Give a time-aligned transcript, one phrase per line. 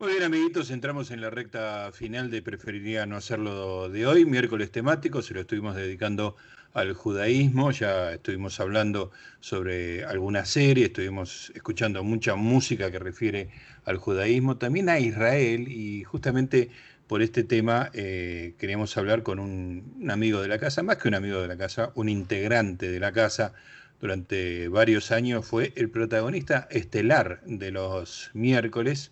[0.00, 4.70] Muy bien, amiguitos, entramos en la recta final de Preferiría no hacerlo de hoy, miércoles
[4.70, 6.36] temático, se lo estuvimos dedicando
[6.72, 13.50] al judaísmo, ya estuvimos hablando sobre alguna serie, estuvimos escuchando mucha música que refiere
[13.86, 16.70] al judaísmo, también a Israel, y justamente
[17.08, 21.08] por este tema eh, queríamos hablar con un, un amigo de la casa, más que
[21.08, 23.52] un amigo de la casa, un integrante de la casa,
[24.00, 29.10] durante varios años fue el protagonista estelar de los miércoles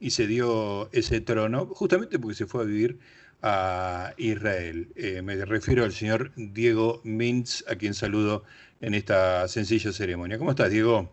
[0.00, 2.98] y se dio ese trono justamente porque se fue a vivir
[3.42, 4.92] a Israel.
[4.96, 8.44] Eh, me refiero al señor Diego Mintz, a quien saludo
[8.80, 10.38] en esta sencilla ceremonia.
[10.38, 11.10] ¿Cómo estás, Diego?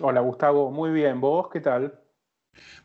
[0.00, 0.70] Hola, Gustavo.
[0.70, 1.20] Muy bien.
[1.20, 2.00] ¿Vos qué tal?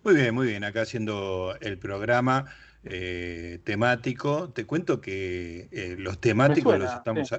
[0.03, 0.63] Muy bien, muy bien.
[0.63, 2.45] Acá haciendo el programa
[2.83, 4.49] eh, temático.
[4.49, 7.31] Te cuento que eh, los temáticos los estamos...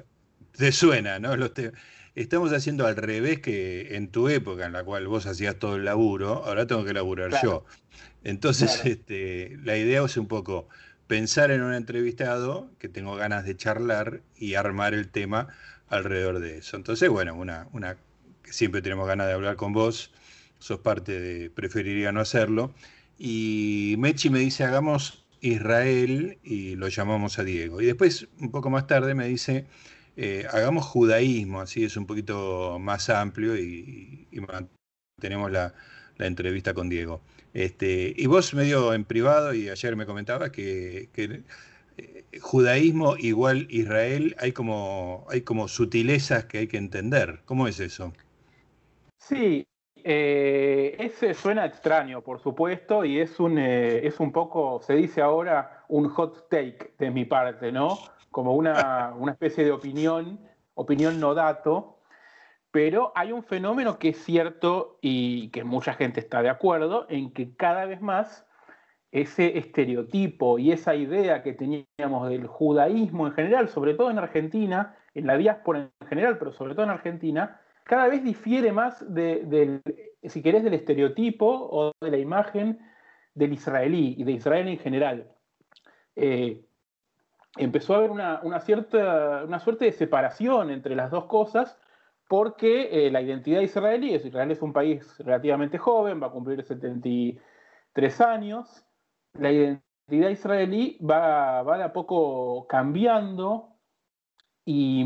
[0.57, 1.35] Te suena, ¿no?
[1.35, 1.51] Los
[2.15, 5.85] estamos haciendo al revés que en tu época en la cual vos hacías todo el
[5.85, 7.65] laburo, ahora tengo que laburar yo.
[8.23, 10.67] Entonces, este, la idea es un poco
[11.07, 15.49] pensar en un entrevistado que tengo ganas de charlar y armar el tema
[15.87, 16.77] alrededor de eso.
[16.77, 17.97] Entonces, bueno, una, una
[18.41, 20.11] que siempre tenemos ganas de hablar con vos,
[20.59, 22.73] sos parte de, preferiría no hacerlo.
[23.17, 27.81] Y Mechi me dice, hagamos Israel y lo llamamos a Diego.
[27.81, 29.65] Y después, un poco más tarde, me dice,
[30.17, 34.27] eh, hagamos judaísmo, así es un poquito más amplio y,
[35.19, 35.73] tenemos la,
[36.17, 37.21] entrevista con Diego.
[37.53, 41.09] Este, y vos medio en privado, y ayer me comentabas que,
[41.97, 47.41] eh, judaísmo igual Israel, hay como, hay como sutilezas que hay que entender.
[47.45, 48.13] ¿Cómo es eso?
[49.17, 49.65] Sí,
[50.03, 55.74] eh, ese suena extraño, por supuesto, y es un, es un poco, se dice ahora,
[55.87, 57.97] un hot take de mi parte, ¿no?
[58.35, 60.37] como una, especie de opinión,
[60.73, 62.01] opinión no dato,
[62.69, 67.31] pero hay un fenómeno que es cierto y que mucha gente está de acuerdo en
[67.31, 68.45] que cada vez más
[69.13, 74.97] ese estereotipo y esa idea que teníamos del judaísmo en general, sobre todo en Argentina,
[75.13, 79.81] en la diáspora en general, pero sobre todo en Argentina, cada vez difiere más del,
[80.23, 82.79] si querés, del estereotipo o de la imagen
[83.33, 85.34] del israelí y de Israel en general.
[86.15, 86.63] Eh,
[87.57, 91.77] empezó a haber una, cierta, una suerte de separación entre las dos cosas,
[92.27, 98.21] porque eh, la identidad israelí, Israel es un país relativamente joven, va a cumplir 73
[98.21, 98.85] años,
[99.33, 103.75] la identidad israelí va, va a poco cambiando
[104.65, 105.05] y,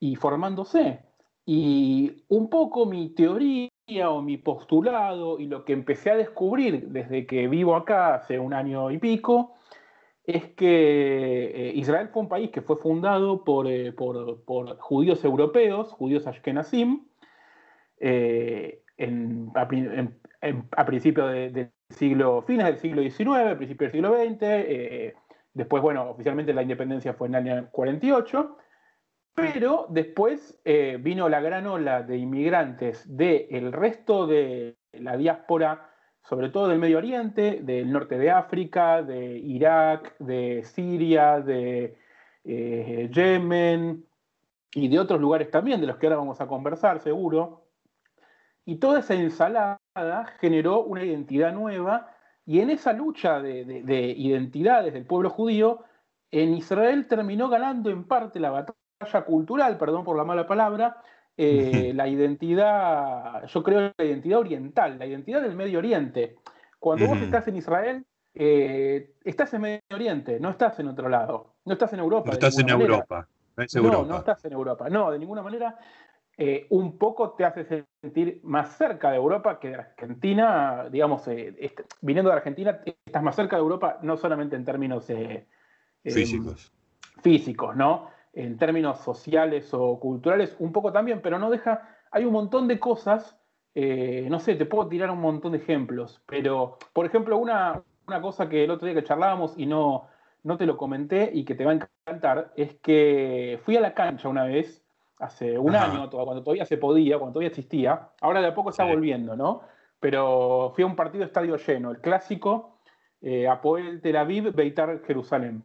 [0.00, 1.04] y formándose.
[1.46, 3.70] Y un poco mi teoría
[4.08, 8.54] o mi postulado y lo que empecé a descubrir desde que vivo acá hace un
[8.54, 9.54] año y pico,
[10.26, 13.94] es que eh, Israel fue un país que fue fundado por, eh,
[14.78, 17.06] judíos europeos, judíos ashkenazim,
[18.00, 18.82] eh,
[19.54, 25.14] a, principios del siglo, fines del siglo XIX, principios del siglo XX,
[25.52, 28.56] después, bueno, oficialmente la independencia fue en el año 48,
[29.34, 30.60] pero después
[31.00, 35.93] vino la gran ola de inmigrantes del resto de la diáspora
[36.28, 41.96] sobre todo del Medio Oriente, del norte de África, de Irak, de Siria, de
[42.44, 44.04] eh, Yemen
[44.72, 47.66] y de otros lugares también, de los que ahora vamos a conversar seguro.
[48.64, 49.78] Y toda esa ensalada
[50.40, 52.14] generó una identidad nueva
[52.46, 55.84] y en esa lucha de, identidades del pueblo judío,
[56.30, 60.96] en Israel terminó ganando en parte la batalla cultural, perdón por la mala palabra,
[61.36, 66.36] eh, la identidad, yo creo la identidad oriental, la identidad del Medio Oriente.
[66.78, 71.54] Cuando vos estás en Israel, eh, estás en Medio Oriente, no estás en otro lado,
[71.64, 72.26] no estás en Europa.
[72.26, 73.28] No estás en Europa.
[73.56, 74.88] No, no, estás en Europa.
[74.88, 75.76] No, de ninguna manera.
[76.36, 81.84] Eh, un poco te hace sentir más cerca de Europa que de Argentina, digamos, este,
[82.00, 85.06] viniendo de Argentina, estás más cerca de Europa, no solamente en términos
[86.02, 86.72] físicos.
[87.22, 88.13] físicos, ¿no?
[88.34, 92.78] En términos sociales o culturales, un poco también, pero no deja, hay un montón de
[92.78, 93.38] cosas,
[93.74, 97.82] eh, no sé, te puedo tirar un montón de ejemplos, pero, por ejemplo, una,
[98.20, 100.08] cosa que el otro día que charlábamos y no,
[100.42, 103.94] no te lo comenté y que te va a encantar, es que fui a la
[103.94, 104.84] cancha una vez,
[105.18, 108.84] hace un año, cuando todavía se podía, cuando todavía existía, ahora de a poco está
[108.84, 109.62] volviendo, ¿no?
[110.00, 112.74] Pero fui a un partido estadio lleno, el clásico
[113.22, 115.64] eh, Apoel Tel Aviv, Beitar Jerusalén.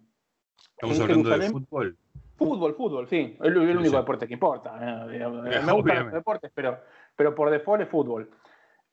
[0.76, 1.98] Estamos hablando de fútbol.
[2.40, 3.36] Fútbol, fútbol, sí.
[3.38, 4.80] Es el, único deporte que importa.
[5.12, 5.28] ¿eh?
[5.66, 6.80] Me gustan los deportes, pero,
[7.14, 8.30] pero por default es fútbol.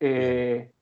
[0.00, 0.72] Eh,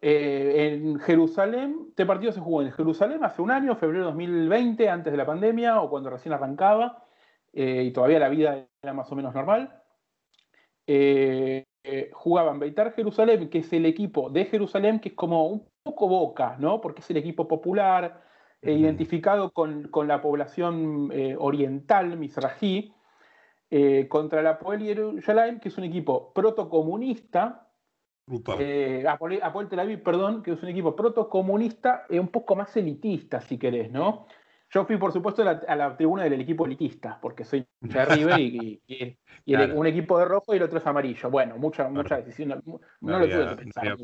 [0.00, 4.88] eh, en Jerusalén, este partido se jugó en Jerusalén hace un año, febrero de 2020,
[4.88, 7.04] antes de la pandemia o cuando recién arrancaba,
[7.52, 9.82] y todavía la vida era más o menos normal.
[12.12, 16.56] jugaban Beitar Jerusalén, que es el equipo de Jerusalén, que es como un poco boca,
[16.60, 16.80] ¿no?
[16.80, 18.22] Porque es el equipo popular,
[18.72, 22.92] identificado con, la población oriental, misrají,
[24.08, 27.64] contra la Poel Yerushalayim, que es un equipo protocomunista,
[28.58, 33.40] eh, Apoel Tel Aviv, perdón, que es un equipo protocomunista y un poco más elitista,
[33.40, 34.26] si querés, ¿no?
[34.70, 38.80] Yo fui, por supuesto, a la, tribuna del equipo elitista, porque soy de River y,
[39.46, 41.30] un equipo de rojo y el otro es amarillo.
[41.30, 42.60] Bueno, mucha, mucha decisión.
[43.00, 43.96] No, lo tuve que pensar.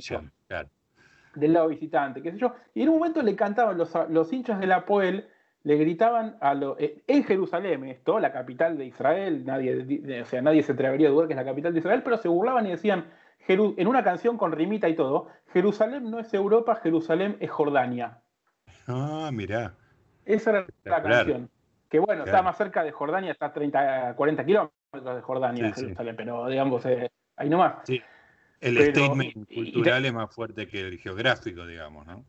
[1.34, 2.54] Del lado visitante, qué sé yo.
[2.74, 5.28] Y en un momento le cantaban los, los hinchas de la Poel,
[5.62, 10.42] le gritaban a lo, eh, en Jerusalén, esto, la capital de Israel, nadie, o sea,
[10.42, 12.70] nadie se atrevería a dudar que es la capital de Israel, pero se burlaban y
[12.70, 13.06] decían,
[13.48, 18.18] en una canción con rimita y todo, Jerusalén no es Europa, Jerusalén es Jordania.
[18.86, 19.74] Ah, mirá.
[20.24, 21.50] Esa era la canción.
[21.88, 26.14] Que bueno, está más cerca de Jordania, está a 30, 40 kilómetros de Jordania, Jerusalén,
[26.16, 27.78] pero digamos, eh, ahí nomás.
[27.82, 28.00] Sí.
[28.60, 32.24] El statement cultural es más fuerte que el geográfico, digamos, ¿no?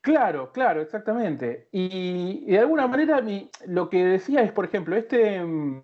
[0.00, 1.68] Claro, claro, exactamente.
[1.72, 3.22] Y, de alguna manera
[3.66, 5.82] lo que decía es, por ejemplo, este, mm,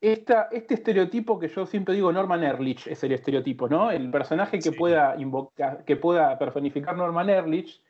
[0.00, 3.90] este estereotipo que yo siempre digo, Norman Ehrlich es el estereotipo, ¿no?
[3.90, 7.82] El personaje que pueda invocar, que pueda personificar Norman Ehrlich,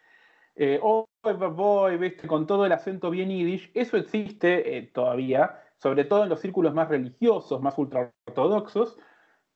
[0.57, 6.25] eh, oh, boy, con todo el acento bien yiddish, eso existe eh, todavía, sobre todo
[6.25, 8.99] en los círculos más religiosos, más ultraortodoxos,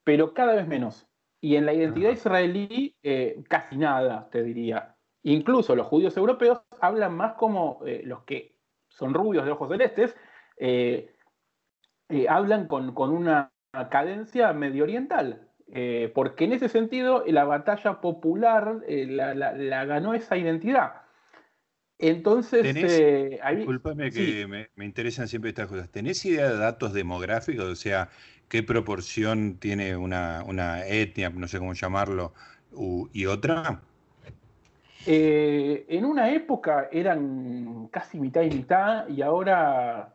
[0.05, 1.09] pero cada vez menos.
[1.45, 4.95] Y en la identidad israelí, eh, casi nada, te diría.
[5.25, 8.55] Incluso los judíos europeos hablan más como eh, los que
[8.89, 10.17] son rubios de ojos celestes,
[10.57, 11.13] eh,
[12.29, 13.51] hablan con, una
[13.91, 15.49] cadencia medio oriental.
[16.15, 21.02] Porque en ese sentido la batalla popular la, ganó esa identidad.
[22.03, 25.89] Entonces, discúlpame que me, interesan siempre estas cosas.
[25.89, 27.65] ¿Tenés idea de datos demográficos?
[27.65, 28.09] O sea,
[28.49, 32.35] ¿qué proporción tiene una, etnia, no sé cómo llamarlo,
[33.13, 33.81] y otra?
[35.05, 40.15] en una época eran casi mitad y mitad, y ahora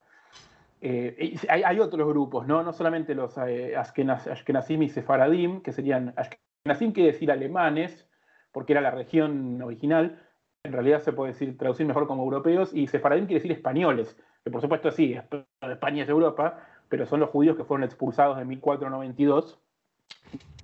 [0.81, 2.63] eh, hay, otros grupos, ¿no?
[2.63, 6.13] No solamente los eh, Ashkenazim y Sefaradim, que serían.
[6.17, 8.07] Ashkenazim quiere decir alemanes,
[8.51, 10.21] porque era la región original.
[10.63, 12.73] En realidad se puede decir, traducir mejor como europeos.
[12.73, 15.17] Y Sefaradim quiere decir españoles, que por supuesto sí,
[15.61, 16.59] España es Europa,
[16.89, 19.59] pero son los judíos que fueron expulsados en 1492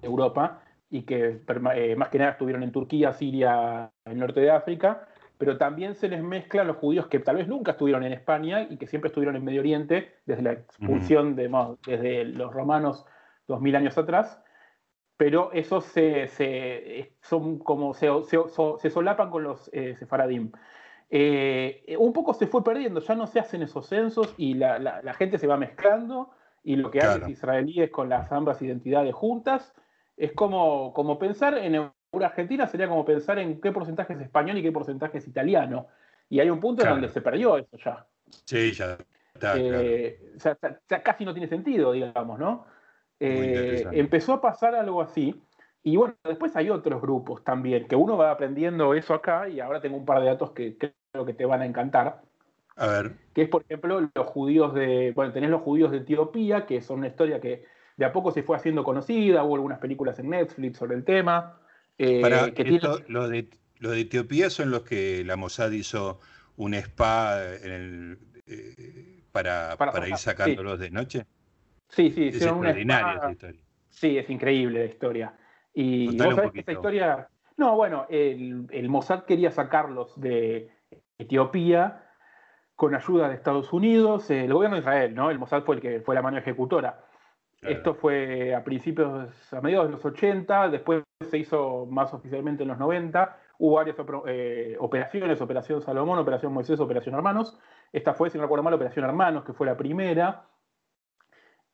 [0.02, 1.42] de Europa y que
[1.76, 5.08] eh, más que nada estuvieron en Turquía, Siria, el norte de África
[5.38, 8.78] pero también se les mezclan los judíos que tal vez nunca estuvieron en España y
[8.78, 11.50] que siempre estuvieron en Medio Oriente desde la expulsión de
[11.86, 13.06] desde los romanos
[13.48, 14.42] dos mil años atrás,
[15.24, 18.10] pero esos se, son como se,
[18.90, 20.52] solapan con los eh, sefaradim.
[21.10, 25.38] Eh, un poco se fue perdiendo, ya no se hacen esos censos y la, gente
[25.38, 26.32] se va mezclando
[26.62, 29.74] y lo que hacen los israelíes con las ambas identidades juntas
[30.18, 31.90] es como, como pensar en
[32.22, 35.88] Argentina sería como pensar en qué porcentaje es español y qué porcentaje es italiano.
[36.28, 38.06] Y hay un punto en donde se perdió eso ya.
[38.44, 38.98] Sí, ya
[39.34, 39.54] está.
[39.58, 40.20] Eh,
[41.02, 42.66] casi no tiene sentido, digamos, ¿no?
[43.26, 45.42] Eh, empezó a pasar algo así.
[45.82, 49.82] Y bueno, después hay otros grupos también, que uno va aprendiendo eso acá, y ahora
[49.82, 52.22] tengo un par de datos que creo que te van a encantar.
[52.76, 53.14] A ver.
[53.34, 55.12] Que es, por ejemplo, los judíos de.
[55.16, 57.66] Bueno, tenés los judíos de Etiopía, que son una historia que
[57.96, 61.60] de a poco se fue haciendo conocida, hubo algunas películas en Netflix sobre el tema.
[61.98, 62.22] Eh,
[63.08, 63.48] los, de,
[64.02, 66.20] Etiopía son los que la Mossad hizo
[66.58, 68.18] un spa eh,
[69.32, 71.26] para, ir sacándolos de noche.
[71.96, 73.62] Sí, sí, es extraordinaria esa historia.
[73.90, 75.34] Sí, es increíble la historia.
[75.74, 77.30] Y vos sabés que esta historia.
[77.56, 80.72] No, bueno, el, Mossad quería sacarlos de
[81.20, 82.04] Etiopía
[82.76, 85.30] con ayuda de Estados Unidos, el gobierno de Israel, ¿no?
[85.30, 87.06] El Mossad fue el que fue la mano ejecutora.
[87.62, 92.70] Esto fue a principios, a mediados de los 80, después se hizo más oficialmente en
[92.70, 93.38] los 90.
[93.60, 93.96] Hubo varias
[94.28, 97.58] eh, operaciones, Operación Salomón, Operación Moisés, Operación Hermanos.
[97.94, 100.48] Esta fue, si no recuerdo mal, Operación Hermanos, que fue la primera.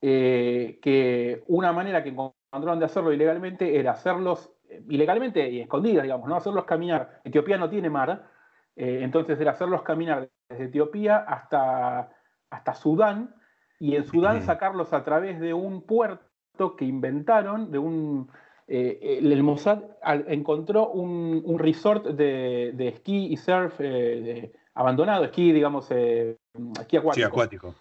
[0.02, 6.04] Eh, que una manera que encontraron de hacerlo ilegalmente era hacerlos, eh, ilegalmente y escondidas,
[6.04, 6.36] digamos, ¿no?
[6.36, 7.22] Hacerlos caminar.
[7.24, 8.28] Etiopía no tiene mar,
[8.76, 12.12] entonces era hacerlos caminar desde Etiopía hasta,
[12.50, 13.36] hasta Sudán,
[13.80, 18.30] y en Sudán sacarlos a través de un puerto que inventaron, de un...
[18.72, 19.82] Eh, el Mossad
[20.28, 26.38] encontró un, resort de, esquí y surf eh, abandonado, esquí, digamos, eh,
[26.80, 27.28] esquí acuático.
[27.28, 27.76] acuático.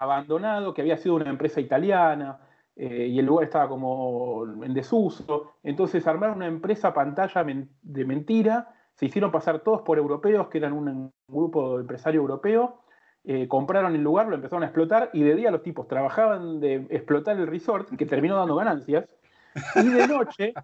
[0.00, 2.40] Abandonado, que había sido una empresa italiana
[2.76, 5.52] y el lugar estaba como en desuso.
[5.62, 7.44] Entonces armaron una empresa pantalla
[7.82, 12.82] de mentira, se hicieron pasar todos por europeos, que eran un grupo empresario europeo,
[13.24, 16.86] eh, compraron el lugar, lo empezaron a explotar y de día los tipos trabajaban de
[16.90, 19.06] explotar el resort, que terminó dando ganancias,
[19.74, 20.54] Y de noche,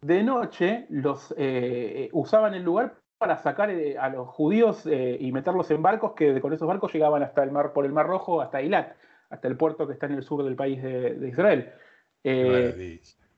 [0.00, 5.30] de noche los eh, usaban el lugar para sacar eh, a los judíos eh, y
[5.30, 8.40] meterlos en barcos que con esos barcos llegaban hasta el mar, por el Mar Rojo,
[8.40, 8.96] hasta Eilat,
[9.28, 11.70] hasta el puerto que está en el sur del país de, Israel.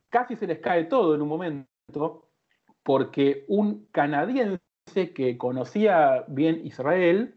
[0.08, 2.28] casi se les cae todo en un momento,
[2.84, 4.60] porque un canadiense
[5.16, 7.34] que conocía bien Israel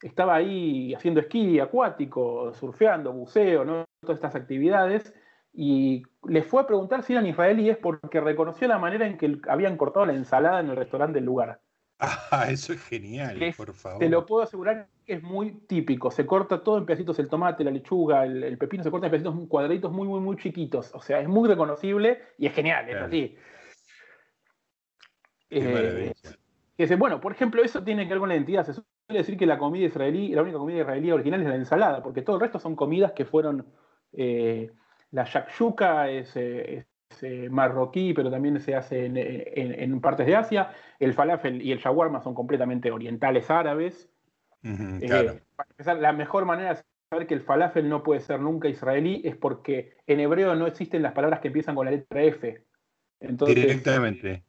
[0.00, 3.86] estaba ahí haciendo esquí acuático, surfeando, buceo, ¿no?
[4.00, 5.12] todas estas actividades,
[5.52, 9.76] y les fue a preguntar si eran israelíes porque reconoció la manera en que habían
[9.76, 11.60] cortado la ensalada en el restaurante del lugar.
[12.00, 13.98] Ah, eso es genial, por favor.
[13.98, 16.10] Te lo puedo asegurar que es muy típico.
[16.10, 19.48] Se corta todo en pedacitos, el tomate, la lechuga, el, pepino se corta en pedacitos
[19.48, 20.94] cuadraditos muy, muy, muy chiquitos.
[20.94, 23.36] O sea, es muy reconocible y es genial, es así.
[25.48, 26.14] Qué
[26.78, 28.64] eh, bueno, por ejemplo, eso tiene que ver con la identidad.
[28.64, 32.02] Se suele decir que la comida israelí, la única comida israelí original es la ensalada,
[32.02, 33.66] porque todo el resto son comidas que fueron
[34.12, 34.70] eh,
[35.10, 36.86] la shakshuka es, eh,
[37.22, 40.72] eh, marroquí, pero también se hace en, partes de Asia.
[40.98, 44.08] El falafel y el shawarma son completamente orientales árabes.
[44.62, 48.68] Eh, para empezar, la mejor manera de saber que el falafel no puede ser nunca
[48.68, 52.62] israelí es porque en hebreo no existen las palabras que empiezan con la letra F.
[53.20, 54.44] Directamente.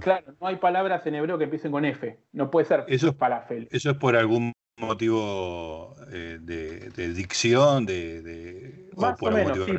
[0.00, 2.18] Claro, no hay palabras en hebreo que empiecen con F.
[2.32, 3.68] No puede ser eso, falafel.
[3.70, 9.78] Eso es por algún motivo eh, de, dicción, de, Más o, menos, sí,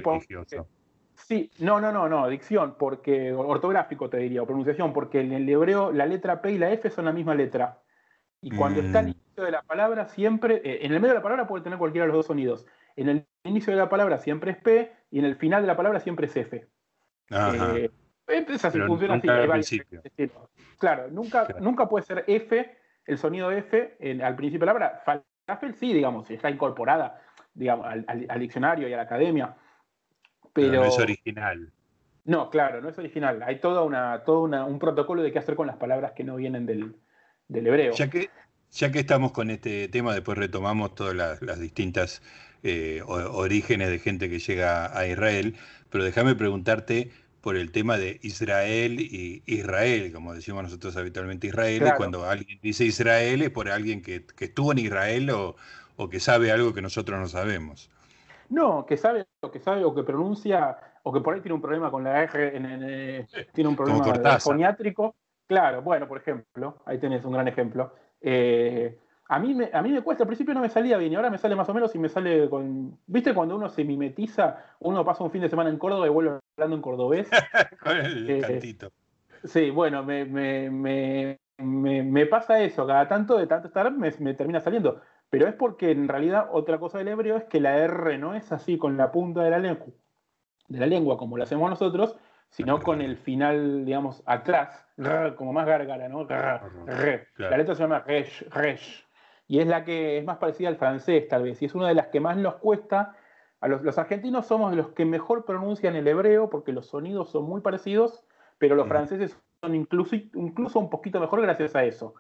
[1.28, 5.50] Sí, no, no, no, no, dicción, porque ortográfico te diría, o pronunciación, porque en el
[5.50, 7.82] hebreo la letra P y la F son la misma letra.
[8.42, 9.10] Y cuando está al mm.
[9.10, 12.06] inicio de la palabra, siempre, eh, en el medio de la palabra puede tener cualquiera
[12.06, 12.68] de los dos sonidos.
[12.96, 15.76] En el inicio de la palabra siempre es P y en el final de la
[15.76, 16.68] palabra siempre es F.
[17.32, 17.90] Eh,
[18.28, 19.20] es así, funciona
[19.56, 19.82] así.
[20.78, 25.24] Claro, nunca, nunca puede ser F el sonido F al principio de la palabra.
[25.48, 27.20] Falafel sí, digamos, está incorporada
[27.56, 29.56] digamos, al, diccionario y a la academia.
[30.56, 31.70] Pero, no es original.
[32.24, 33.44] No, claro, no es original.
[33.44, 36.66] Hay todo una, todo un protocolo de qué hacer con las palabras que no vienen
[36.66, 36.96] del,
[37.50, 37.94] hebreo.
[37.94, 38.30] Ya que,
[38.72, 42.22] ya que estamos con este tema, después retomamos todas las, distintas
[42.64, 45.56] eh, orígenes de gente que llega a Israel,
[45.90, 51.84] pero déjame preguntarte por el tema de Israel y Israel, como decimos nosotros habitualmente Israel,
[51.86, 55.56] y cuando alguien dice Israel es por alguien que, estuvo en Israel o,
[56.10, 57.92] que sabe algo que nosotros no sabemos.
[58.50, 61.62] No, que sabe o que sabe o que pronuncia o que por ahí tiene un
[61.62, 65.16] problema con la R, en, tiene un problema foniátrico.
[65.48, 67.94] Claro, bueno, por ejemplo, ahí tenés un gran ejemplo.
[68.22, 68.98] Eh,
[69.28, 71.30] a mí, me, a mí me cuesta, al principio no me salía bien y ahora
[71.30, 72.98] me sale más o menos y me sale con...
[73.08, 74.58] ¿Viste cuando uno se mimetiza?
[74.80, 77.30] Uno pasa un fin de semana en Córdoba y vuelve hablando en cordobés.
[77.84, 78.92] con el eh, cantito.
[79.44, 85.02] Sí, bueno, me, me, pasa eso, cada tanto de tanto estar me, termina saliendo.
[85.38, 88.54] Pero es porque en realidad otra cosa del hebreo es que la R no es
[88.54, 89.88] así con la punta de la lengua,
[90.70, 92.16] de la lengua como lo hacemos nosotros,
[92.48, 94.88] sino con el final, digamos, atrás,
[95.36, 96.24] como más gárgara, ¿no?
[96.24, 99.06] La letra se llama resh, resh
[99.46, 101.96] y es la que es más parecida al francés tal vez, y es una de
[101.96, 103.18] las que más nos cuesta.
[103.60, 107.44] A los, argentinos somos de los que mejor pronuncian el hebreo porque los sonidos son
[107.44, 108.24] muy parecidos,
[108.58, 112.16] pero los franceses son incluso, incluso un poquito mejor gracias a eso.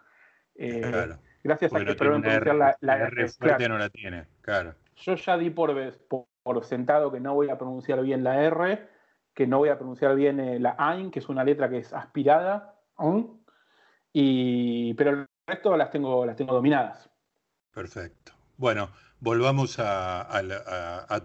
[0.55, 1.17] Eh, claro.
[1.45, 3.69] Gracias a que pronunciar la, la, R.
[3.69, 4.73] no la tiene, claro.
[4.97, 5.75] Yo ya di por,
[6.41, 8.89] por, sentado que no voy a pronunciar bien la R,
[9.31, 11.93] que no voy a pronunciar bien eh, la AIN, que es una letra que es
[11.93, 12.73] aspirada,
[14.11, 17.11] y, pero el resto las tengo, las tengo dominadas.
[17.71, 18.31] Perfecto.
[18.57, 20.27] Bueno, volvamos a,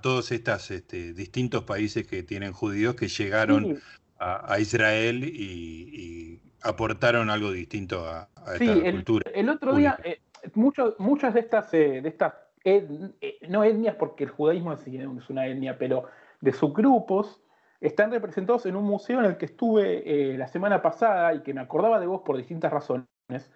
[0.02, 3.80] todos estos este, distintos países que tienen judíos que llegaron
[4.18, 9.31] a, Israel y, aportaron algo distinto a, esta el, cultura.
[9.35, 10.21] El otro día, eh,
[10.55, 15.79] muchas de estas, eh, de estas eh, no etnias, porque el judaísmo es, una etnia,
[15.79, 16.05] pero
[16.40, 17.43] de subgrupos,
[17.81, 21.62] están representados en un museo en el que estuve la semana pasada y que me
[21.62, 23.50] acordaba de vos por distintas razones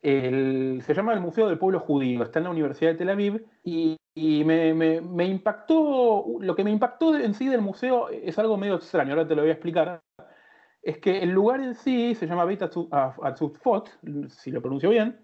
[0.00, 3.98] se llama el Museo del Pueblo Judío, está en la Universidad de Tel Aviv y,
[4.44, 9.26] me, impactó, lo que me impactó en sí del museo es algo medio extraño, ahora
[9.26, 10.00] te lo voy a explicar,
[10.82, 15.18] es que el lugar en sí se llama Beit Atzutfot, si lo pronuncio bien,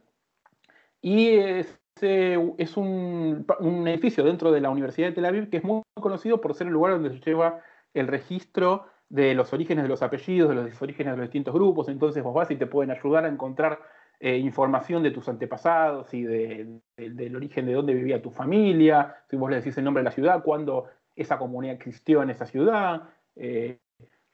[1.00, 5.64] y es, es un, un, edificio dentro de la Universidad de Tel Aviv que es
[5.64, 7.60] muy conocido por ser el lugar donde se lleva
[7.92, 11.88] el registro de los orígenes de los apellidos, de los orígenes de los distintos grupos,
[11.88, 13.80] entonces vos vas y te pueden ayudar a encontrar
[14.20, 19.50] eh, información de tus antepasados y del origen de dónde vivía tu familia, si vos
[19.50, 23.02] le decís el nombre de la ciudad, cuándo esa comunidad existió en esa ciudad,
[23.36, 23.78] eh,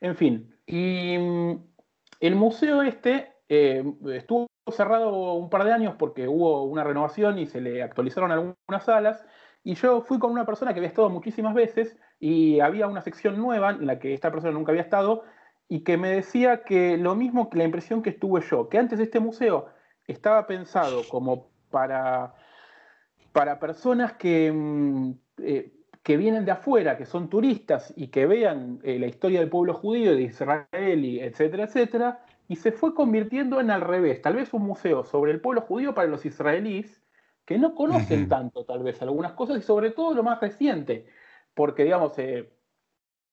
[0.00, 0.54] en fin.
[0.66, 1.64] Y mm,
[2.20, 7.46] el museo este eh, estuvo cerrado un par de años porque hubo una renovación y
[7.46, 9.24] se le actualizaron algunas salas,
[9.62, 13.36] y yo fui con una persona que había estado muchísimas veces y había una sección
[13.38, 15.24] nueva en la que esta persona nunca había estado
[15.68, 18.98] y que me decía que lo mismo que la impresión que estuve yo, que antes
[19.00, 19.66] este museo
[20.06, 22.34] estaba pensado como para,
[23.32, 25.72] para personas que, mm, eh,
[26.10, 29.74] que vienen de afuera, que son turistas y que vean eh, la historia del pueblo
[29.74, 34.52] judío, de Israel, y etcétera, etcétera, y se fue convirtiendo en al revés, tal vez
[34.52, 37.00] un museo sobre el pueblo judío para los israelíes,
[37.44, 41.06] que no conocen tanto tal vez algunas cosas y sobre todo lo más reciente,
[41.54, 42.50] porque digamos, eh,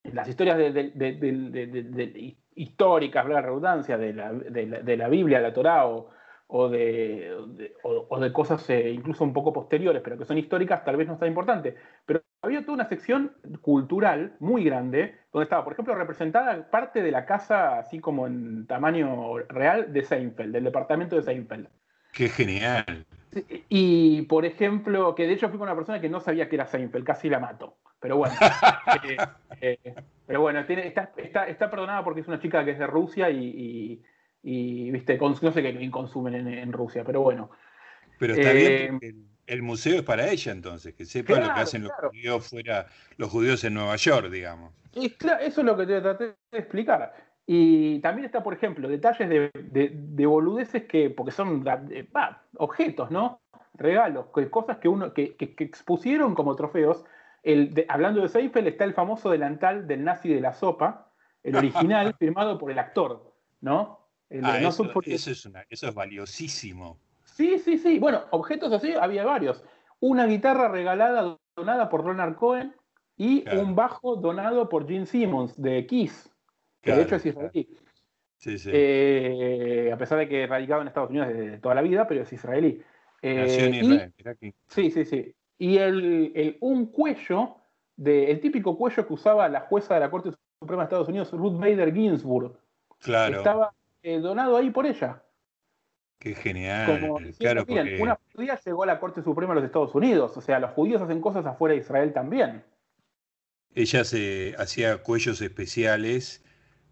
[0.04, 8.32] las historias de, históricas, la redundancia, de la, Biblia, la Torá o, de, o, de
[8.32, 11.76] cosas eh, incluso un poco posteriores, pero que son históricas, tal vez no está importante.
[12.06, 17.12] Pero había toda una sección cultural muy grande, donde estaba, por ejemplo, representada parte de
[17.12, 21.68] la casa, así como en tamaño real, de Seinfeld, del departamento de Seinfeld.
[22.14, 23.06] ¡Qué genial!
[23.70, 26.66] Y, por ejemplo, que de hecho fui con una persona que no sabía que era
[26.66, 27.78] Seinfeld, casi la mato.
[28.00, 28.36] Pero bueno,
[29.04, 29.18] eh,
[29.62, 31.12] eh, pero bueno está,
[31.48, 34.02] está, perdonada porque es una chica que es de Rusia y,
[34.44, 37.50] viste, no sé qué consumen en, Rusia, pero bueno.
[38.20, 39.16] Pero está bien eh,
[39.48, 42.88] el, museo es para ella entonces, que sepa lo que hacen los judíos fuera,
[43.18, 44.74] los judíos en Nueva York, digamos.
[44.94, 47.14] eso es lo que te traté de explicar.
[47.50, 51.66] Y también está, por ejemplo, detalles de, boludeces que, porque son
[52.58, 53.40] objetos, ¿no?
[53.74, 57.06] Regalos, cosas que uno que, expusieron como trofeos.
[57.44, 62.14] El, hablando de Seifel, está el famoso delantal del nazi de la sopa, el original,
[62.20, 64.06] firmado por el actor, ¿no?
[64.44, 65.28] Ah, eso, es
[65.70, 67.00] eso es valiosísimo.
[67.38, 68.00] Sí, sí, sí.
[68.00, 69.64] Bueno, objetos así había varios.
[70.00, 72.76] Una guitarra regalada, donada por Ronald Cohen,
[73.16, 76.32] y un bajo donado por Gene Simmons de Kiss
[76.82, 77.78] que de hecho es israelí.
[78.38, 78.70] Sí, sí.
[78.74, 82.34] Eh, a pesar de que radicado en Estados Unidos desde toda la vida, pero es
[82.34, 82.82] israelí.
[83.22, 84.12] Eh,
[84.68, 85.36] sí, sí, sí.
[85.58, 87.58] Y el, un cuello,
[87.96, 91.32] de, el típico cuello que usaba la jueza de la Corte Suprema de Estados Unidos,
[91.32, 92.58] Ruth Bader Ginsburg.
[93.00, 93.38] Claro.
[93.38, 95.24] Estaba eh, donado ahí por ella.
[96.20, 97.00] Qué genial.
[97.00, 100.36] Como, claro, miren, una judía llegó a la Corte Suprema de los Estados Unidos.
[100.36, 102.64] O sea, los judíos hacen cosas afuera de Israel también.
[103.76, 106.44] Ella se hacía cuellos especiales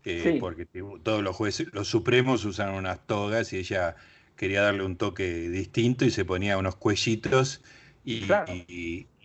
[0.04, 3.96] eh, porque todos los jueces, los supremos usan unas togas y ella
[4.36, 7.64] quería darle un toque distinto y se ponía unos cuellitos
[8.04, 8.28] y,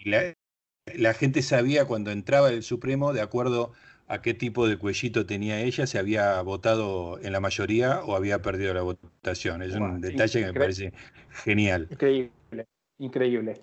[0.05, 3.73] la, gente sabía cuando entraba el Supremo, de acuerdo
[4.11, 8.43] a qué tipo de cuellito tenía ella, si había votado en la mayoría o había
[8.43, 9.63] perdido la votación.
[9.63, 10.93] Es un detalle que me parece
[11.45, 11.87] genial.
[11.91, 12.67] Increíble,
[12.99, 13.63] increíble.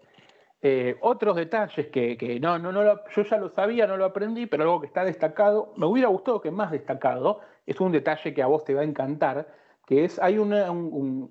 [0.62, 2.82] Eh, otros detalles que, no, no, no
[3.14, 6.40] yo ya lo sabía, no lo aprendí, pero algo que está destacado, me hubiera gustado
[6.40, 9.54] que más destacado, es un detalle que a vos te va a encantar,
[9.86, 11.30] que es, hay una, un,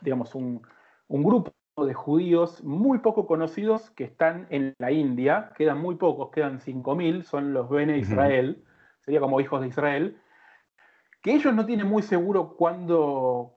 [0.00, 0.62] digamos, un,
[1.08, 6.60] grupo de judíos muy poco conocidos que están en la India, quedan muy pocos, quedan
[6.60, 8.62] 5.000, son los Bene Israel,
[9.04, 10.18] sería como hijos de Israel,
[11.22, 13.56] que ellos no tienen muy seguro cuándo,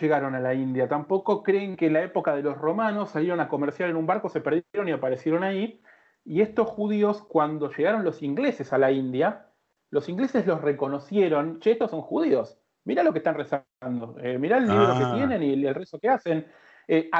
[0.00, 0.86] llegaron a la India.
[0.86, 4.28] Tampoco creen que en la época de los romanos salieron a comerciar en un barco,
[4.28, 5.80] se perdieron y aparecieron ahí.
[6.24, 9.46] Y estos judíos, cuando llegaron los ingleses a la India,
[9.90, 14.58] los ingleses los reconocieron, che, estos son judíos, mirá lo que están rezando, eh, mirá
[14.58, 15.12] el libro que ah.
[15.14, 16.46] tienen y el, rezo que hacen.
[16.88, 17.10] Eh,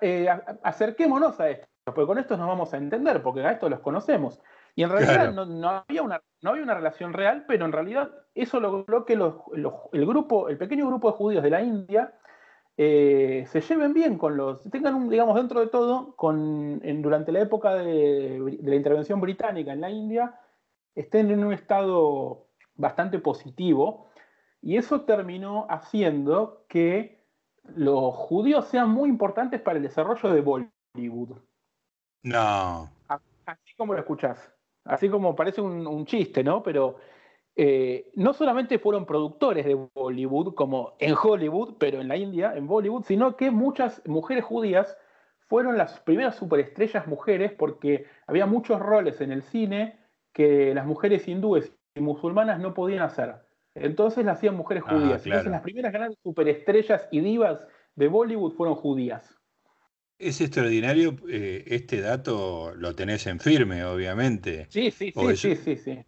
[0.00, 0.28] eh,
[0.62, 4.40] acerquémonos a esto, porque con esto nos vamos a entender, porque a estos los conocemos.
[4.74, 8.60] Y en realidad no, había una, no había una relación real, pero en realidad eso
[8.60, 12.12] logró que el, grupo, el pequeño grupo de judíos de la India
[12.76, 17.74] eh, se lleven bien con los, tengan, digamos, dentro de todo, con, durante la época
[17.74, 20.38] de, la intervención británica en la India,
[20.94, 24.08] estén en un estado bastante positivo.
[24.60, 27.15] Y eso terminó haciendo que
[27.74, 31.38] los judíos sean muy importantes para el desarrollo de Bollywood.
[32.22, 32.90] No.
[33.08, 34.52] Así como lo escuchás
[34.86, 36.62] así como parece un, chiste, ¿no?
[36.62, 36.96] Pero
[37.54, 42.66] eh, no solamente fueron productores de Bollywood, como en Hollywood, pero en la India, en
[42.66, 44.96] Bollywood, sino que muchas mujeres judías
[45.48, 49.98] fueron las primeras superestrellas mujeres porque había muchos roles en el cine
[50.32, 53.45] que las mujeres hindúes y musulmanas no podían hacer.
[53.76, 55.24] Entonces las hacían mujeres ah, judías.
[55.26, 59.34] Entonces las primeras grandes superestrellas y divas de Bollywood fueron judías.
[60.18, 64.66] Es extraordinario, eh, este dato lo tenés en firme, obviamente.
[64.70, 65.98] Sí, sí, sí, sí, sí, sí,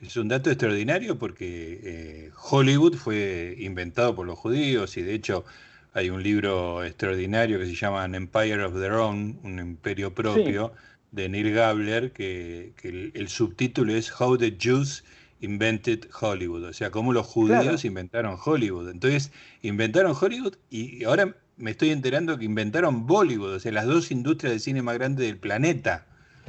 [0.00, 5.44] Es un dato extraordinario porque eh, Hollywood fue inventado por los judíos y de hecho
[5.92, 10.72] hay un libro extraordinario que se llama An Empire of Their Own, un imperio propio,
[11.10, 15.04] de Neil Gabler, que, el, subtítulo es How the Jews
[15.40, 18.90] Invented Hollywood, o sea, cómo los judíos inventaron Hollywood.
[18.90, 24.10] Entonces, inventaron Hollywood y ahora me estoy enterando que inventaron Bollywood, o sea, las dos
[24.10, 26.06] industrias de cine más grandes del planeta.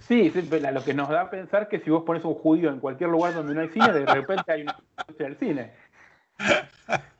[0.07, 0.31] Sí,
[0.73, 3.33] lo que nos da a pensar que si vos pones un judío en cualquier lugar
[3.33, 5.71] donde no hay cine, de repente hay una industria del cine.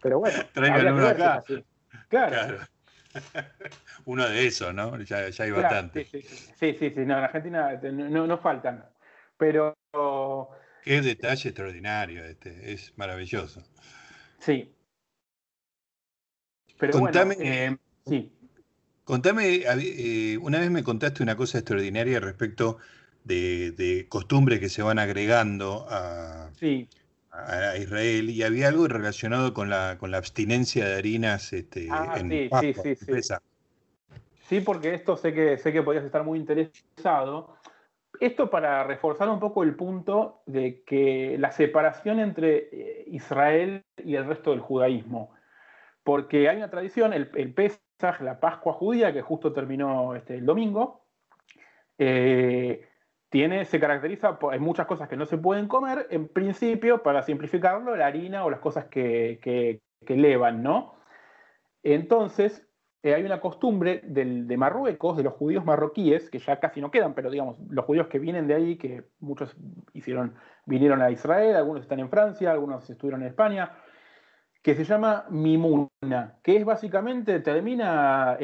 [0.02, 1.44] Pero bueno, uno acá.
[2.08, 2.58] Claro.
[4.06, 5.00] Uno de esos, ¿no?
[5.02, 6.06] Ya, hay bastante.
[6.06, 8.86] Sí sí, sí, no, en Argentina no, no faltan.
[9.38, 9.76] Pero.
[10.84, 13.64] Qué detalle extraordinario este, es maravilloso.
[14.40, 14.72] Sí.
[16.78, 18.32] Pero Contame, bueno, eh, sí.
[19.04, 22.78] Contame, eh, una vez me contaste una cosa extraordinaria respecto
[23.24, 26.50] de, costumbres que se van agregando a,
[27.80, 32.30] Israel y había algo relacionado con la, con la abstinencia de harinas este, ah, en
[32.30, 33.22] sí, sí, sí,
[34.48, 34.60] sí.
[34.60, 37.56] porque esto sé que, sé que podrías estar muy interesado.
[38.20, 44.16] Esto para reforzar un poco el punto de que la separación entre eh, Israel y
[44.16, 45.32] el resto del judaísmo.
[46.04, 47.54] Porque hay una tradición, el, el
[48.22, 51.06] la Pascua judía, que justo terminó este, el domingo,
[51.98, 52.88] eh,
[53.30, 57.96] tiene, se caracteriza por muchas cosas que no se pueden comer, en principio, para simplificarlo,
[57.96, 60.96] la harina o las cosas que, que, elevan, ¿no?
[61.84, 62.68] Entonces,
[63.02, 67.14] eh, hay una costumbre de Marruecos, de los judíos marroquíes, que ya casi no quedan,
[67.14, 69.56] pero digamos, los judíos que vienen de ahí, que muchos
[69.94, 70.36] hicieron,
[70.66, 73.72] vinieron a Israel, algunos están en Francia, algunos estuvieron en España,
[74.62, 78.38] que se llama Mimuna, que es básicamente, termina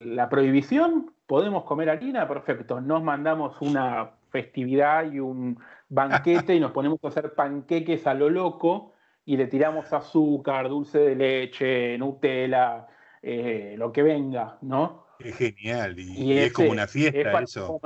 [0.00, 5.56] la prohibición, podemos comer harina, perfecto, nos mandamos una festividad y un
[5.88, 10.98] banquete y nos ponemos a hacer panqueques a lo loco y le tiramos azúcar, dulce
[10.98, 12.88] de leche, Nutella,
[13.24, 15.06] eh, lo que venga, ¿no?
[15.18, 17.80] Es genial, y, es como una fiesta eso.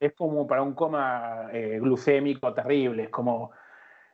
[0.00, 3.50] es como para un coma eh, glucémico terrible, es como...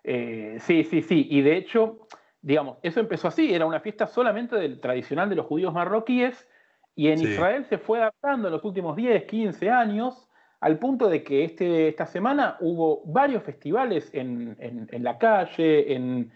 [0.02, 2.06] Eh, sí, sí, sí, y de hecho
[2.44, 6.46] digamos, eso empezó así, era una fiesta solamente del tradicional de los judíos marroquíes,
[6.94, 10.28] y en Israel se fue adaptando en los últimos 10, 15 años,
[10.60, 14.56] al punto de que este, esta semana hubo varios festivales en,
[14.90, 16.30] la calle, en,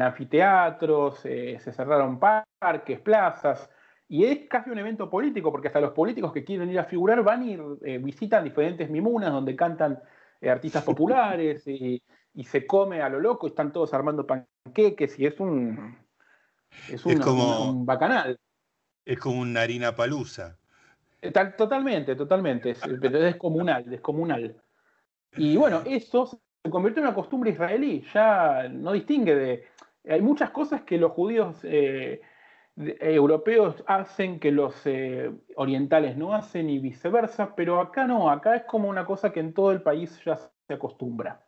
[0.00, 3.70] anfiteatros, eh, se cerraron parques, plazas,
[4.08, 7.22] y es casi un evento político, porque hasta los políticos que quieren ir a figurar
[7.22, 10.00] van y eh, visitan diferentes mimunas donde cantan
[10.40, 12.02] eh, artistas populares y,
[12.44, 15.96] se come a lo loco, están todos armando panqueques y es un
[16.90, 18.38] es, como, un, bacanal.
[19.04, 20.58] Es como una harina palusa.
[21.22, 24.54] Eh, totalmente, totalmente, es, pero es descomunal, descomunal.
[25.36, 29.64] Y bueno, eso se convirtió en una costumbre israelí, ya no distingue de...
[30.08, 32.20] Hay muchas cosas que los judíos eh,
[32.76, 38.64] europeos hacen que los eh, orientales no hacen y viceversa, pero acá no, acá es
[38.64, 41.40] como una cosa que en todo el país ya se acostumbra.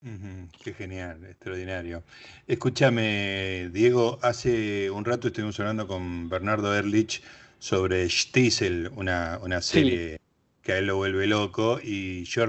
[0.00, 2.02] qué genial, extraordinario.
[2.48, 7.22] Escúchame, Diego, hace un rato estuvimos hablando con Bernardo Erlich
[7.60, 10.20] sobre Stiesel, una, serie
[10.62, 12.42] que a él lo vuelve loco, y yo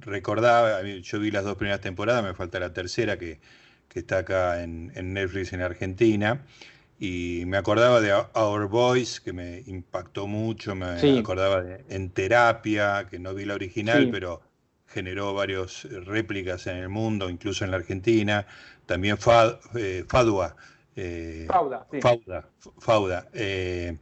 [0.00, 3.40] recordaba, yo vi las dos primeras temporadas, me falta la tercera que,
[3.94, 6.42] está acá en, en Netflix en Argentina.
[6.98, 13.06] Y me acordaba de Our Boys, que me impactó mucho, me acordaba de En Terapia,
[13.10, 14.40] que no vi la original, pero
[14.86, 18.46] generó varias réplicas en el mundo, incluso en la Argentina.
[18.86, 19.18] También
[19.74, 20.56] eh, Fadua.
[20.94, 23.28] Eh, Fauda, Fauda, Fauda.
[23.34, 23.98] Eh,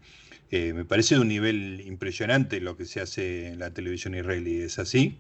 [0.51, 4.61] me parece de un nivel impresionante lo que se hace en la televisión israelí.
[4.61, 5.19] ¿Es así?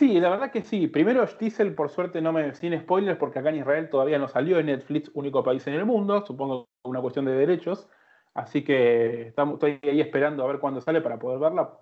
[0.00, 0.86] Sí, la verdad que sí.
[0.86, 4.58] Primero, Stiesel, por suerte, no me sin spoilers, porque acá en Israel todavía no salió
[4.58, 7.86] en Netflix, único país en el mundo, supongo una cuestión de derechos.
[8.32, 11.74] Así que estamos, estoy ahí esperando a ver cuándo sale para poder verla.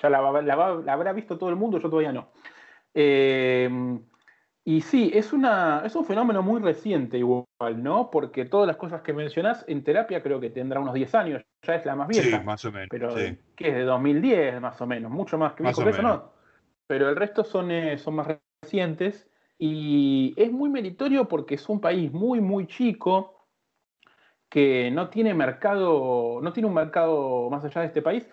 [0.00, 2.30] Ya la, habrá visto todo el mundo, yo todavía no.
[2.94, 3.68] Eh,
[4.62, 7.44] y sí, es, una, es un fenómeno muy reciente igual,
[7.82, 8.08] ¿no?
[8.08, 11.74] Porque todas las cosas que mencionás en terapia creo que tendrá unos 10 años, ya
[11.74, 12.38] es la más vieja.
[12.38, 12.86] Sí, más o menos.
[12.88, 13.12] Pero
[13.56, 16.33] que es de 2010 más o menos, mucho más que viejo eso, ¿no?
[16.86, 18.28] Pero el resto son, eh, son más
[18.62, 23.48] recientes y es muy meritorio porque es un país muy, muy chico
[24.48, 28.28] que no tiene mercado, no tiene un mercado más allá de este país.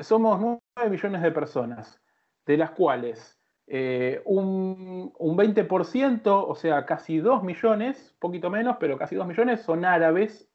[0.00, 2.00] Somos 9 millones de personas,
[2.44, 9.16] de las cuales eh, un, 20%, o sea, casi 2 millones, poquito menos, pero casi
[9.16, 10.48] 2 millones son árabes,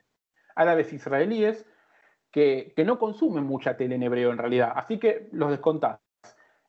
[0.55, 1.65] árabes israelíes,
[2.31, 4.71] que, que no consumen mucha tele en hebreo en realidad.
[4.75, 5.99] Así que los descontás.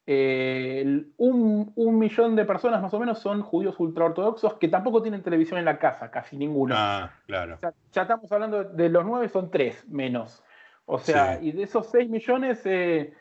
[0.05, 5.61] Eh, un, millón de personas más o menos son judíos ultraortodoxos que tampoco tienen televisión
[5.61, 6.75] en la casa, casi ninguno.
[6.77, 7.59] Ah, claro.
[7.93, 10.43] ya estamos hablando de, los nueve, son tres menos.
[10.87, 13.15] O sea, y de esos seis millones, eh,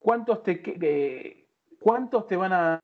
[0.00, 1.46] ¿cuántos, te,
[1.78, 2.82] ¿cuántos te van a,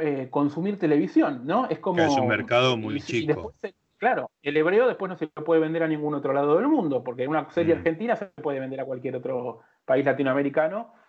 [0.00, 1.46] eh, consumir televisión?
[1.46, 1.66] ¿no?
[1.70, 2.02] Es como.
[2.02, 3.54] es un mercado muy chico.
[3.96, 7.26] claro, el hebreo después no se puede vender a ningún otro lado del mundo, porque
[7.26, 7.78] una serie mm.
[7.78, 10.99] argentina se puede vender a cualquier otro país latinoamericano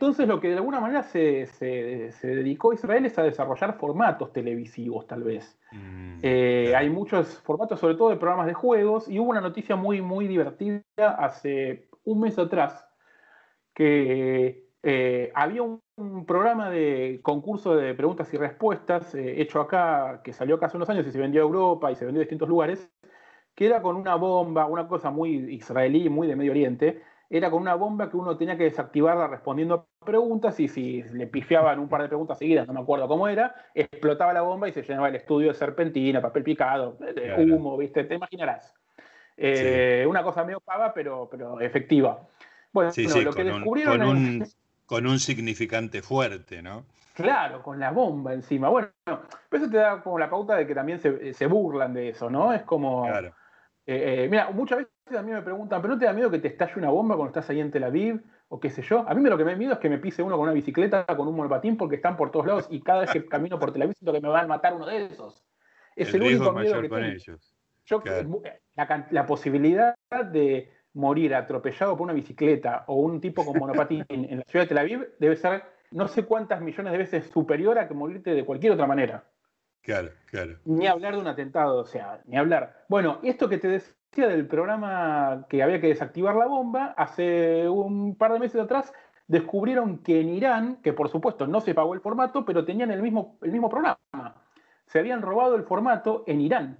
[0.00, 1.48] entonces lo que de alguna manera se,
[2.22, 5.58] dedicó Israel es a desarrollar formatos televisivos, tal vez.
[5.72, 9.74] Mm, eh, hay muchos formatos, sobre todo de programas de juegos, y hubo una noticia
[9.74, 10.84] muy, muy divertida
[11.18, 12.88] hace un mes atrás,
[13.74, 15.82] que eh, había un,
[16.26, 20.88] programa de concurso de preguntas y respuestas eh, hecho acá, que salió acá hace unos
[20.90, 22.88] años y se vendió a Europa y se vendió a distintos lugares,
[23.56, 27.60] que era con una bomba, una cosa muy israelí, muy de Medio Oriente, era con
[27.60, 32.02] una bomba que uno tenía que desactivarla respondiendo preguntas y si le pifiaban un par
[32.02, 35.16] de preguntas seguidas, no me acuerdo cómo era, explotaba la bomba y se llenaba el
[35.16, 38.04] estudio de serpentina, papel picado, de humo, ¿viste?
[38.04, 38.74] Te imaginarás.
[39.36, 42.26] Eh, una cosa medio pava, pero, pero efectiva.
[42.72, 43.98] Bueno, lo que descubrieron.
[43.98, 44.46] con, un,
[44.86, 46.86] con un significante fuerte, ¿no?
[47.14, 48.68] Claro, con la bomba encima.
[48.68, 48.90] Bueno,
[49.50, 52.52] eso te da como la pauta de que también se, se burlan de eso, ¿no?
[52.52, 53.04] Es como.
[53.06, 53.34] Claro.
[53.86, 56.38] Eh, eh, mira, muchas veces a mí me preguntan, ¿pero no te da miedo que
[56.38, 58.22] te estalle una bomba cuando estás ahí en Tel Aviv?
[58.48, 59.04] O qué sé yo.
[59.08, 61.04] A mí lo que me da miedo es que me pise uno con una bicicleta,
[61.04, 63.82] con un monopatín, porque están por todos lados y cada vez que camino por Tel
[63.82, 65.44] Aviv siento que me van a matar uno de esos.
[65.94, 66.98] Es el, único miedo que tengo.
[66.98, 67.54] Ellos.
[67.84, 68.02] Yo,
[68.76, 69.94] la, la, posibilidad
[70.30, 74.68] de morir atropellado por una bicicleta o un tipo con monopatín en la ciudad de
[74.68, 78.44] Tel Aviv debe ser no sé cuántas millones de veces superior a que morirte de
[78.44, 79.24] cualquier otra manera.
[79.88, 80.58] Claro, claro.
[80.66, 82.84] Ni hablar de un atentado, o sea, ni hablar.
[82.90, 88.14] Bueno, esto que te decía del programa que había que desactivar la bomba, hace un
[88.14, 88.92] par de meses atrás
[89.28, 93.00] descubrieron que en Irán, que por supuesto no se pagó el formato, pero tenían el
[93.00, 93.98] mismo, el mismo programa.
[94.84, 96.78] Se habían robado el formato en Irán,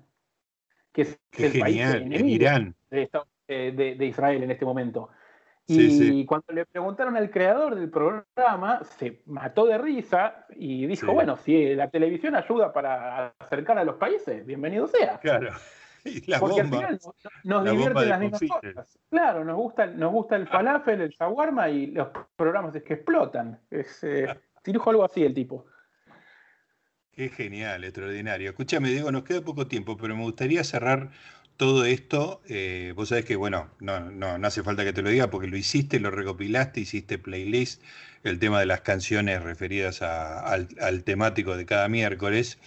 [0.93, 2.77] que es el país en Irán.
[2.91, 5.09] Eh, de, Israel en este momento.
[5.69, 11.37] Y cuando le preguntaron al creador del programa, se mató de risa y dijo, bueno,
[11.37, 15.19] si la televisión ayuda para acercar a los países, bienvenido sea.
[15.19, 15.51] Claro.
[16.41, 16.99] Porque al final
[17.45, 18.99] nos, divierten las mismas cosas.
[19.11, 23.61] Claro, nos gusta, nos gusta el falafel, el shawarma y los programas es que explotan.
[23.71, 24.27] Es, eh,
[24.87, 25.67] algo así el tipo.
[27.13, 28.51] Qué genial, extraordinario.
[28.51, 31.11] Escúchame, Diego, nos queda poco tiempo, pero me gustaría cerrar
[31.59, 32.41] todo esto.
[32.49, 35.49] Eh, vos sabés que, bueno, no, no, no, hace falta que te lo diga porque
[35.49, 37.83] lo hiciste, lo recopilaste, hiciste playlist,
[38.25, 42.59] el tema de las canciones referidas al, al, temático de cada miércoles.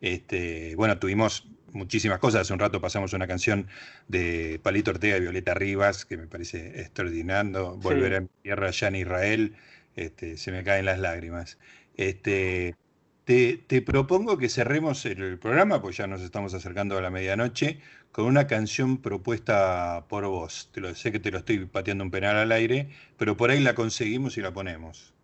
[0.00, 2.42] Este, bueno, tuvimos muchísimas cosas.
[2.42, 3.66] Hace un rato pasamos una canción
[4.08, 7.76] de Palito Ortega y Violeta Rivas, que me parece extraordinario.
[7.76, 9.56] Volver a mi tierra allá en Israel,
[9.96, 11.58] este, se me caen las lágrimas.
[11.96, 12.76] Este,
[13.24, 17.80] te, propongo que cerremos el programa, pues ya nos estamos acercando a la medianoche,
[18.12, 20.70] con una canción propuesta por vos.
[20.72, 23.60] Te lo, sé que te lo estoy pateando un penal al aire, pero por ahí
[23.60, 25.14] la conseguimos y la ponemos.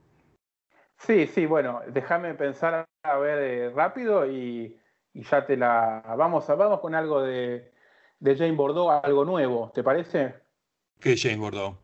[0.99, 4.77] Sí, sí, bueno, déjame pensar a ver eh, rápido y
[5.13, 6.03] y ya te la.
[6.17, 7.73] Vamos, vamos con algo de,
[8.19, 10.35] de Jane Bordeaux, algo nuevo, ¿te parece?
[11.01, 11.77] ¿Qué es Jane Bordeaux?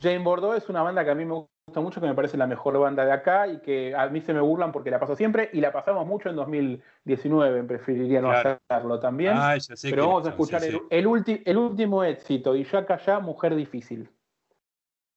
[0.00, 2.46] Jane Bordeaux es una banda que a mí me gusta mucho, que me parece la
[2.46, 5.50] mejor banda de acá y que a mí se me burlan porque la paso siempre
[5.52, 9.32] y la pasamos mucho en 2019, preferiría no hacerlo también.
[9.36, 14.08] Ah, pero vamos a escuchar el, el, último éxito, y ya callá, Mujer Difícil.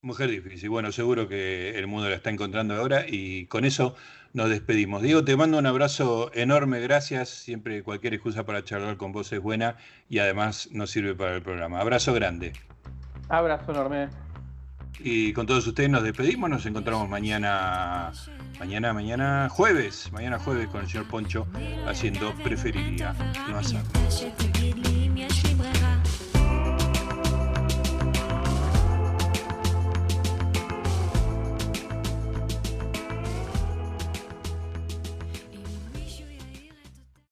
[0.01, 0.69] Mujer difícil.
[0.69, 3.95] Bueno, seguro que el mundo la está encontrando ahora y con eso
[4.31, 5.01] nos despedimos.
[5.01, 7.29] Diego, te mando un abrazo enorme, gracias.
[7.29, 9.75] Siempre cualquier excusa para charlar con vos es buena
[10.07, 11.81] y además nos sirve para el programa.
[11.81, 12.53] Abrazo grande.
[13.27, 14.09] Abrazo enorme.
[14.99, 18.12] Y con todos ustedes nos despedimos, nos encontramos mañana,
[18.60, 21.47] mañana, mañana jueves, mañana jueves con el señor Poncho
[21.88, 23.15] haciendo preferiría
[23.47, 24.56] no.